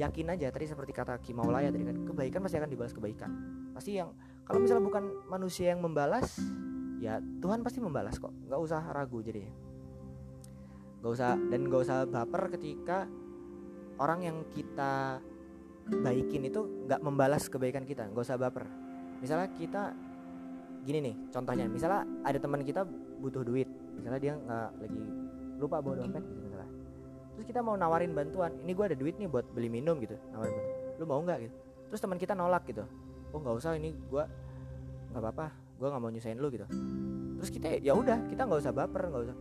Yakin 0.00 0.32
aja 0.32 0.48
tadi 0.48 0.64
seperti 0.64 0.96
kata 0.96 1.20
Kimaulaya 1.20 1.68
tadi 1.68 1.84
kan 1.84 2.08
kebaikan 2.08 2.40
pasti 2.40 2.56
akan 2.56 2.72
dibalas 2.72 2.96
kebaikan. 2.96 3.30
Pasti 3.76 4.00
yang 4.00 4.16
kalau 4.48 4.64
misalnya 4.64 4.80
bukan 4.80 5.04
manusia 5.28 5.76
yang 5.76 5.84
membalas 5.84 6.40
ya 7.04 7.20
Tuhan 7.20 7.60
pasti 7.60 7.84
membalas 7.84 8.16
kok. 8.16 8.32
Nggak 8.48 8.60
usah 8.64 8.80
ragu 8.88 9.20
jadi 9.20 9.63
nggak 11.04 11.20
usah 11.20 11.36
dan 11.52 11.68
nggak 11.68 11.82
usah 11.84 12.08
baper 12.08 12.48
ketika 12.56 13.04
orang 14.00 14.24
yang 14.24 14.36
kita 14.56 15.20
baikin 16.00 16.48
itu 16.48 16.64
nggak 16.88 17.04
membalas 17.04 17.44
kebaikan 17.52 17.84
kita 17.84 18.08
nggak 18.08 18.24
usah 18.24 18.40
baper. 18.40 18.64
Misalnya 19.20 19.52
kita 19.52 19.92
gini 20.80 21.04
nih 21.04 21.14
contohnya 21.28 21.68
misalnya 21.68 22.08
ada 22.24 22.40
teman 22.40 22.64
kita 22.64 22.88
butuh 23.20 23.44
duit 23.44 23.68
misalnya 24.00 24.16
dia 24.16 24.32
nggak 24.32 24.68
lagi 24.80 25.02
lupa 25.60 25.84
bawa 25.84 26.00
dompet 26.00 26.24
gitu 26.24 26.40
misalnya. 26.40 26.72
Terus 27.36 27.44
kita 27.52 27.60
mau 27.60 27.76
nawarin 27.76 28.16
bantuan 28.16 28.56
ini 28.64 28.72
gue 28.72 28.84
ada 28.88 28.96
duit 28.96 29.20
nih 29.20 29.28
buat 29.28 29.44
beli 29.52 29.68
minum 29.68 30.00
gitu 30.00 30.16
nawarin 30.32 30.56
bantuan. 30.56 30.96
Lu 30.96 31.04
mau 31.04 31.20
nggak? 31.20 31.38
gitu. 31.44 31.54
Terus 31.92 32.00
teman 32.00 32.16
kita 32.16 32.32
nolak 32.32 32.64
gitu. 32.64 32.80
Oh 33.36 33.44
nggak 33.44 33.60
usah 33.60 33.76
ini 33.76 33.92
gue 33.92 34.24
nggak 35.12 35.20
apa-apa 35.20 35.52
gue 35.52 35.84
nggak 35.84 36.00
mau 36.00 36.08
nyusahin 36.08 36.40
lu 36.40 36.48
gitu. 36.48 36.64
Terus 37.44 37.50
kita 37.52 37.76
ya 37.84 37.92
udah 37.92 38.24
kita 38.24 38.48
nggak 38.48 38.60
usah 38.64 38.72
baper 38.72 39.12
nggak 39.12 39.24
usah 39.28 39.36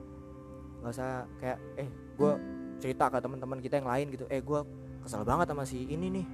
nggak 0.84 0.92
usah 1.00 1.24
kayak 1.40 1.58
eh 1.80 1.88
gue 2.20 2.32
cerita 2.84 3.08
ke 3.08 3.24
teman-teman 3.24 3.64
kita 3.64 3.80
yang 3.80 3.88
lain 3.88 4.12
gitu. 4.12 4.28
Eh 4.28 4.44
gue 4.44 4.60
kesal 5.00 5.24
banget 5.24 5.48
sama 5.48 5.64
si 5.64 5.88
ini 5.88 6.12
nih. 6.12 6.26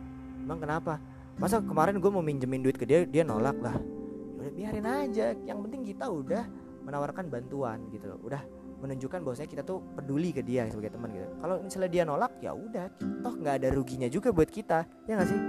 Emang 0.42 0.58
kenapa? 0.58 0.98
Masa 1.38 1.62
kemarin 1.62 2.02
gue 2.02 2.10
mau 2.10 2.26
minjemin 2.26 2.66
duit 2.66 2.74
ke 2.74 2.90
dia 2.90 3.06
dia 3.06 3.22
nolak 3.22 3.62
lah. 3.62 3.78
Ya 3.78 4.42
udah 4.42 4.54
biarin 4.58 4.88
aja. 4.90 5.38
Yang 5.46 5.60
penting 5.70 5.82
kita 5.86 6.10
udah 6.10 6.44
menawarkan 6.82 7.30
bantuan 7.30 7.86
gitu 7.94 8.10
loh. 8.10 8.18
Udah 8.26 8.42
menunjukkan 8.82 9.22
bahwasanya 9.22 9.50
kita 9.54 9.62
tuh 9.62 9.86
peduli 9.94 10.34
ke 10.34 10.42
dia 10.42 10.66
sebagai 10.66 10.98
teman 10.98 11.14
gitu. 11.14 11.30
Kalau 11.38 11.56
misalnya 11.62 11.90
dia 11.94 12.04
nolak 12.10 12.34
ya 12.42 12.52
udah. 12.58 12.86
Toh 12.98 13.34
nggak 13.38 13.56
ada 13.62 13.70
ruginya 13.70 14.10
juga 14.10 14.34
buat 14.34 14.50
kita. 14.50 14.90
Ya 15.06 15.14
nggak 15.14 15.30
sih? 15.30 15.42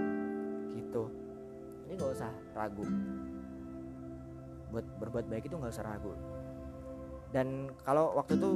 Gitu. 0.76 1.02
Ini 1.88 1.92
nggak 1.96 2.12
usah 2.20 2.30
ragu. 2.52 2.84
Buat 4.68 4.86
berbuat 5.00 5.24
baik 5.32 5.48
itu 5.48 5.56
nggak 5.56 5.72
usah 5.72 5.88
ragu. 5.88 6.12
Dan 7.30 7.70
kalau 7.86 8.12
waktu 8.18 8.36
itu 8.36 8.50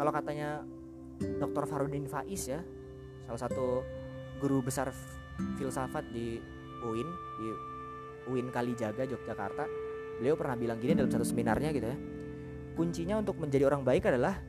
kalau 0.00 0.16
katanya 0.16 0.64
Dr. 1.20 1.68
Farudin 1.68 2.08
Faiz 2.08 2.48
ya 2.48 2.64
salah 3.28 3.40
satu 3.44 3.84
guru 4.40 4.64
besar 4.64 4.88
filsafat 5.60 6.08
di 6.08 6.40
UIN 6.80 7.04
di 7.36 7.48
UIN 8.32 8.48
Kalijaga 8.48 9.04
Yogyakarta 9.04 9.68
beliau 10.16 10.40
pernah 10.40 10.56
bilang 10.56 10.80
gini 10.80 10.96
dalam 10.96 11.12
satu 11.12 11.28
seminarnya 11.28 11.68
gitu 11.76 11.84
ya. 11.84 11.96
Kuncinya 12.76 13.20
untuk 13.20 13.36
menjadi 13.36 13.68
orang 13.68 13.84
baik 13.84 14.08
adalah 14.08 14.40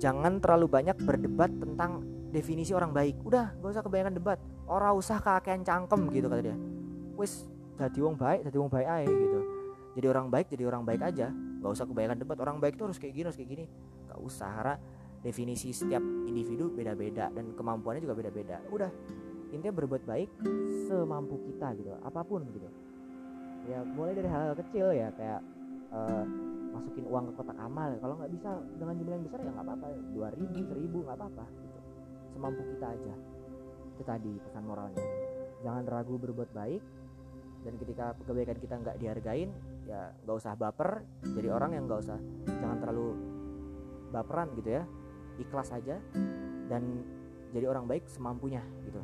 jangan 0.00 0.40
terlalu 0.40 0.72
banyak 0.72 0.96
berdebat 0.96 1.52
tentang 1.60 2.00
definisi 2.32 2.72
orang 2.72 2.96
baik. 2.96 3.20
Udah 3.20 3.52
gak 3.60 3.68
usah 3.68 3.84
kebanyakan 3.84 4.16
debat. 4.16 4.38
Orang 4.64 4.96
usah 4.96 5.20
kakean 5.20 5.60
cangkem 5.60 6.08
gitu 6.08 6.28
kata 6.28 6.40
dia. 6.40 6.56
Wis 7.20 7.48
jadi 7.76 8.00
wong 8.00 8.16
baik 8.16 8.48
jadi 8.48 8.56
wong 8.56 8.72
baik 8.72 8.88
aja 8.88 9.12
gitu. 9.12 9.40
Jadi 9.94 10.06
orang 10.08 10.26
baik 10.32 10.46
jadi 10.48 10.64
orang 10.64 10.82
baik 10.88 11.00
aja. 11.04 11.28
Gak 11.32 11.70
usah 11.72 11.84
kebanyakan 11.84 12.16
debat. 12.16 12.36
Orang 12.40 12.56
baik 12.60 12.80
itu 12.80 12.84
harus 12.88 12.96
kayak 12.96 13.12
gini 13.12 13.24
harus 13.28 13.36
kayak 13.36 13.50
gini 13.52 13.64
gak 14.14 14.22
usah 14.22 14.50
karena 14.62 14.76
definisi 15.24 15.72
setiap 15.72 16.04
individu 16.28 16.68
beda-beda 16.68 17.32
dan 17.32 17.56
kemampuannya 17.56 18.04
juga 18.04 18.14
beda-beda. 18.14 18.60
Udah 18.68 18.92
intinya 19.50 19.72
berbuat 19.72 20.04
baik 20.04 20.30
semampu 20.86 21.40
kita 21.48 21.72
gitu 21.80 21.96
apa 22.04 22.20
pun 22.22 22.44
gitu. 22.52 22.68
Ya 23.64 23.80
mulai 23.80 24.12
dari 24.12 24.28
hal-hal 24.28 24.52
kecil 24.60 24.92
ya 24.92 25.08
kayak 25.16 25.40
uh, 25.88 26.24
masukin 26.76 27.08
uang 27.08 27.32
ke 27.32 27.32
kotak 27.40 27.56
amal. 27.56 27.88
Kalau 27.96 28.14
nggak 28.20 28.32
bisa 28.36 28.50
dengan 28.76 28.94
jumlah 29.00 29.14
yang 29.16 29.24
besar 29.24 29.38
ya 29.40 29.50
nggak 29.56 29.66
apa-apa. 29.66 29.86
Dua 30.12 30.28
ribu 30.36 30.60
seribu 30.60 30.98
nggak 31.08 31.16
apa-apa 31.16 31.44
gitu. 31.48 31.80
Semampu 32.36 32.62
kita 32.76 32.86
aja. 32.92 33.14
Itu 33.96 34.02
tadi 34.04 34.32
pesan 34.44 34.62
moralnya. 34.68 35.06
Jangan 35.64 35.84
ragu 35.88 36.14
berbuat 36.20 36.52
baik 36.52 36.82
dan 37.64 37.80
ketika 37.80 38.12
kebaikan 38.28 38.60
kita 38.60 38.74
nggak 38.76 38.96
dihargain 39.00 39.48
ya 39.88 40.12
nggak 40.20 40.36
usah 40.36 40.52
baper. 40.52 41.00
Jadi 41.24 41.48
orang 41.48 41.72
yang 41.72 41.88
nggak 41.88 42.00
usah 42.04 42.20
jangan 42.60 42.76
terlalu 42.84 43.33
baperan 44.14 44.54
gitu 44.54 44.78
ya 44.78 44.82
ikhlas 45.42 45.74
aja 45.74 45.98
dan 46.70 47.02
jadi 47.50 47.66
orang 47.66 47.90
baik 47.90 48.06
semampunya 48.06 48.62
gitu. 48.86 49.02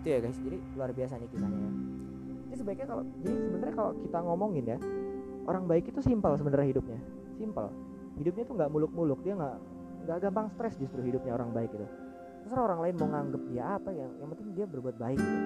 Itu 0.00 0.06
ya 0.08 0.18
guys 0.24 0.38
jadi 0.40 0.56
luar 0.76 0.90
biasa 0.96 1.20
nih 1.20 1.28
kisahnya 1.28 1.60
ya. 1.60 1.72
Jadi 2.48 2.56
sebaiknya 2.56 2.86
kalau 2.88 3.04
jadi 3.20 3.36
sebenarnya 3.44 3.74
kalau 3.76 3.92
kita 4.00 4.18
ngomongin 4.24 4.64
ya 4.64 4.78
orang 5.44 5.64
baik 5.68 5.92
itu 5.92 6.00
simpel 6.00 6.32
sebenarnya 6.40 6.72
hidupnya 6.72 7.00
simpel. 7.36 7.68
Hidupnya 8.16 8.44
tuh 8.48 8.54
nggak 8.56 8.70
muluk-muluk 8.72 9.20
dia 9.20 9.36
nggak 9.36 9.56
nggak 10.04 10.18
gampang 10.20 10.46
stres 10.52 10.76
justru 10.76 11.00
hidupnya 11.00 11.32
orang 11.36 11.52
baik 11.52 11.72
itu 11.72 11.88
terserah 12.44 12.68
orang 12.68 12.80
lain 12.84 12.94
mau 13.00 13.08
nganggep 13.08 13.42
dia 13.48 13.64
apa 13.80 13.88
ya 13.88 14.04
yang 14.20 14.28
penting 14.36 14.48
dia 14.52 14.66
berbuat 14.68 14.96
baik 15.00 15.16
gitu. 15.16 15.38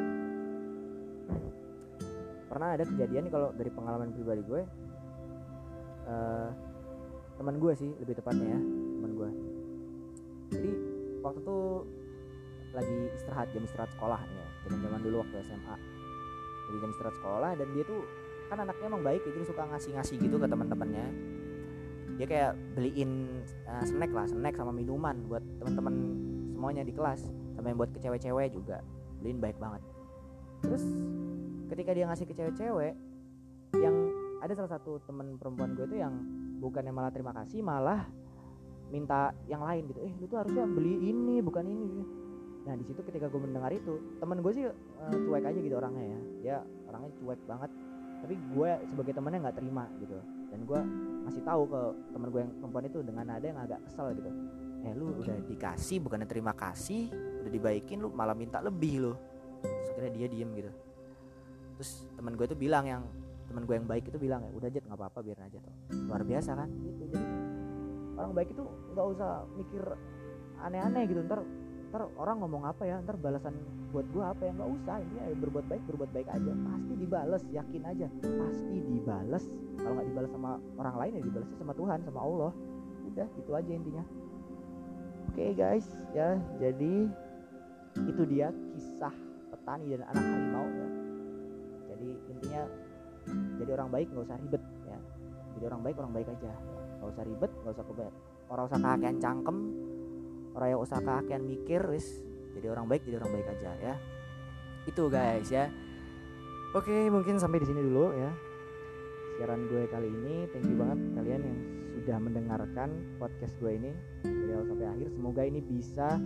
pernah 2.50 2.68
ada 2.74 2.82
kejadian 2.82 3.22
nih 3.30 3.32
kalau 3.32 3.48
dari 3.54 3.70
pengalaman 3.70 4.10
pribadi 4.10 4.42
gue 4.42 4.62
uh, 6.10 6.50
teman 7.38 7.56
gue 7.62 7.72
sih 7.78 7.90
lebih 8.02 8.18
tepatnya 8.18 8.58
ya 8.58 8.60
teman 8.98 9.12
gue 9.14 9.30
jadi 10.52 10.70
waktu 11.22 11.38
itu 11.40 11.58
lagi 12.74 12.98
istirahat 13.16 13.48
jam 13.54 13.62
istirahat 13.64 13.90
sekolah 13.96 14.20
ya 14.20 14.46
zaman 14.66 14.78
zaman 14.84 15.00
dulu 15.00 15.16
waktu 15.22 15.40
SMA 15.46 15.76
jadi 16.68 16.76
jam 16.84 16.90
istirahat 16.92 17.16
sekolah 17.16 17.50
dan 17.56 17.68
dia 17.72 17.84
tuh 17.88 18.02
kan 18.48 18.64
anaknya 18.64 18.86
emang 18.88 19.04
baik 19.04 19.20
jadi 19.28 19.44
suka 19.44 19.62
ngasih-ngasih 19.68 20.16
gitu 20.20 20.36
ke 20.40 20.46
teman-temannya. 20.48 21.06
Dia 22.16 22.26
kayak 22.26 22.52
beliin 22.74 23.44
uh, 23.68 23.84
snack 23.84 24.10
lah 24.10 24.26
snack 24.26 24.56
sama 24.56 24.72
minuman 24.72 25.14
buat 25.28 25.44
teman-teman 25.60 25.94
semuanya 26.56 26.82
di 26.82 26.92
kelas 26.96 27.28
sama 27.54 27.70
yang 27.70 27.78
buat 27.78 27.92
ke 27.92 28.00
cewek-cewek 28.00 28.56
juga. 28.56 28.80
Beliin 29.20 29.38
baik 29.38 29.60
banget. 29.60 29.84
Terus 30.64 30.82
ketika 31.70 31.90
dia 31.94 32.04
ngasih 32.08 32.26
ke 32.26 32.34
cewek-cewek 32.34 32.92
yang 33.78 33.96
ada 34.38 34.52
salah 34.54 34.70
satu 34.78 35.02
teman 35.02 35.34
perempuan 35.34 35.74
gue 35.74 35.86
itu 35.90 35.98
yang 35.98 36.14
bukannya 36.62 36.92
malah 36.94 37.10
terima 37.10 37.34
kasih 37.34 37.62
malah 37.62 38.06
minta 38.88 39.34
yang 39.46 39.62
lain 39.62 39.84
gitu. 39.90 40.00
Eh 40.00 40.12
lu 40.16 40.24
tuh 40.26 40.38
harusnya 40.40 40.64
beli 40.64 41.12
ini 41.12 41.44
bukan 41.44 41.64
ini. 41.66 42.02
Nah 42.64 42.74
di 42.76 42.84
situ 42.84 43.00
ketika 43.04 43.28
gue 43.28 43.40
mendengar 43.40 43.72
itu 43.72 44.18
teman 44.20 44.40
gue 44.40 44.52
sih 44.52 44.64
uh, 44.68 44.74
cuek 45.12 45.44
aja 45.44 45.58
gitu 45.58 45.76
orangnya 45.76 46.04
ya. 46.04 46.18
Dia 46.42 46.56
orangnya 46.88 47.10
cuek 47.20 47.40
banget. 47.44 47.70
Tapi 48.18 48.34
gue 48.34 48.70
sebagai 48.90 49.12
temannya 49.14 49.38
nggak 49.44 49.56
terima 49.56 49.84
gitu. 50.00 50.16
Dan 50.48 50.60
gue 50.64 50.80
masih 51.28 51.42
tahu 51.44 51.62
ke 51.68 51.80
teman 52.16 52.28
gue 52.32 52.40
yang 52.40 52.52
perempuan 52.56 52.84
itu 52.88 52.98
dengan 53.04 53.24
nada 53.28 53.46
yang 53.46 53.60
agak 53.60 53.80
kesel 53.84 54.16
gitu. 54.16 54.30
Eh 54.86 54.92
lu 54.96 55.12
udah 55.18 55.36
dikasih 55.44 55.98
bukannya 56.00 56.26
terima 56.30 56.54
kasih 56.54 57.10
udah 57.44 57.52
dibaikin 57.52 58.00
lu 58.00 58.08
malah 58.14 58.34
minta 58.34 58.62
lebih 58.62 59.12
terus 59.60 59.88
akhirnya 59.92 60.12
dia 60.14 60.26
diem 60.30 60.50
gitu. 60.56 60.70
Terus 61.78 61.90
teman 62.16 62.32
gue 62.34 62.46
itu 62.48 62.56
bilang 62.56 62.84
yang 62.88 63.02
teman 63.48 63.62
gue 63.64 63.74
yang 63.80 63.88
baik 63.88 64.04
itu 64.12 64.18
bilang 64.20 64.44
ya 64.44 64.50
udah 64.52 64.68
aja 64.68 64.78
nggak 64.84 64.98
apa-apa 65.00 65.18
biarin 65.24 65.44
aja 65.48 65.58
tuh 65.58 65.74
luar 66.06 66.22
biasa 66.22 66.50
kan? 66.52 66.68
Gitu. 66.68 66.90
Jadi 67.08 67.18
orang 68.20 68.32
baik 68.36 68.48
itu 68.52 68.64
nggak 68.92 69.06
usah 69.16 69.30
mikir 69.56 69.82
aneh-aneh 70.60 71.02
gitu. 71.08 71.20
Ntar 71.24 71.40
ntar 71.88 72.02
orang 72.20 72.36
ngomong 72.44 72.62
apa 72.68 72.84
ya? 72.84 73.00
Ntar 73.00 73.16
balasan 73.16 73.56
buat 73.88 74.04
gue 74.12 74.20
apa 74.20 74.42
ya? 74.44 74.52
Nggak 74.52 74.70
usah 74.76 74.96
ini 75.00 75.16
ya 75.16 75.26
berbuat 75.40 75.66
baik 75.66 75.82
berbuat 75.88 76.10
baik 76.12 76.28
aja. 76.28 76.52
Pasti 76.52 76.92
dibales 77.00 77.42
yakin 77.48 77.82
aja. 77.88 78.06
Pasti 78.20 78.76
dibales. 78.84 79.44
Kalau 79.80 79.92
nggak 79.96 80.08
dibales 80.12 80.30
sama 80.30 80.50
orang 80.76 80.96
lain 81.00 81.12
ya 81.16 81.22
dibalasnya 81.24 81.56
sama 81.56 81.72
Tuhan 81.72 81.98
sama 82.04 82.20
Allah. 82.20 82.52
Udah 83.08 83.28
itu 83.32 83.50
aja 83.56 83.70
intinya. 83.72 84.04
Oke 85.32 85.40
okay, 85.40 85.50
guys 85.56 85.86
ya. 86.12 86.36
Jadi 86.60 87.08
itu 87.96 88.22
dia 88.28 88.52
kisah 88.76 89.14
petani 89.48 89.96
dan 89.96 90.04
anak 90.12 90.24
harimau 90.24 90.66
ya. 90.68 90.88
Jadi 91.88 92.08
intinya 92.28 92.62
jadi 93.60 93.70
orang 93.78 93.88
baik 93.92 94.08
nggak 94.12 94.26
usah 94.26 94.38
ribet 94.40 94.62
ya. 94.86 94.98
Jadi 95.58 95.64
orang 95.66 95.80
baik 95.82 95.96
orang 95.98 96.12
baik 96.14 96.28
aja. 96.30 96.52
Nggak 96.98 97.10
usah 97.14 97.24
ribet 97.24 97.50
nggak 97.62 97.74
usah 97.74 97.86
kebanyak 97.86 98.16
orang 98.48 98.64
usah 98.64 98.80
kakean 98.80 99.16
cangkem 99.20 99.58
orang 100.56 100.68
yang 100.74 100.80
usah 100.80 100.98
kakean 101.04 101.42
mikir 101.44 101.80
wis 101.92 102.06
jadi 102.56 102.74
orang 102.74 102.90
baik 102.90 103.04
jadi 103.06 103.16
orang 103.22 103.32
baik 103.38 103.48
aja 103.54 103.70
ya. 103.78 103.94
Itu 104.88 105.12
guys 105.12 105.46
ya. 105.52 105.68
Oke 106.74 107.12
mungkin 107.12 107.38
sampai 107.38 107.62
di 107.62 107.66
sini 107.68 107.80
dulu 107.84 108.10
ya. 108.16 108.32
Siaran 109.38 109.70
gue 109.70 109.86
kali 109.86 110.08
ini. 110.10 110.36
Thank 110.50 110.66
you 110.66 110.74
banget 110.74 110.98
kalian 111.14 111.40
yang 111.44 111.58
sudah 111.94 112.16
mendengarkan 112.18 112.88
podcast 113.20 113.54
gue 113.62 113.72
ini 113.78 113.92
dari 114.26 114.50
awal 114.56 114.66
sampai 114.66 114.86
akhir. 114.90 115.08
Semoga 115.14 115.42
ini 115.46 115.60
bisa 115.62 116.18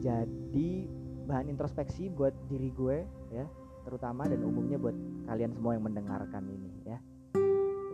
jadi 0.00 0.70
bahan 1.26 1.50
introspeksi 1.50 2.08
buat 2.08 2.32
diri 2.46 2.70
gue 2.72 3.02
ya 3.34 3.44
terutama 3.86 4.26
dan 4.26 4.42
umumnya 4.42 4.76
buat 4.76 4.96
kalian 5.30 5.54
semua 5.54 5.78
yang 5.78 5.86
mendengarkan 5.86 6.42
ini 6.50 6.70
ya. 6.82 6.98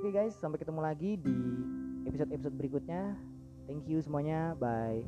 Oke 0.00 0.08
okay 0.08 0.12
guys, 0.16 0.34
sampai 0.40 0.58
ketemu 0.58 0.80
lagi 0.80 1.20
di 1.20 1.36
episode-episode 2.08 2.56
berikutnya. 2.56 3.14
Thank 3.68 3.86
you 3.86 4.00
semuanya. 4.02 4.56
Bye. 4.58 5.06